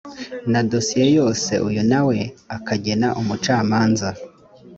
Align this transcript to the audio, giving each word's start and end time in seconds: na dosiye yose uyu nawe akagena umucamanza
na 0.51 0.61
dosiye 0.71 1.05
yose 1.19 1.51
uyu 1.67 1.81
nawe 1.91 2.17
akagena 2.55 3.07
umucamanza 3.21 4.09